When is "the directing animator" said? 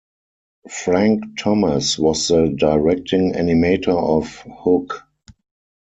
2.29-3.95